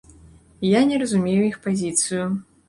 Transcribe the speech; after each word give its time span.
Я 0.67 0.79
не 0.91 0.97
разумею 1.03 1.43
іх 1.51 1.61
пазіцыю. 1.67 2.25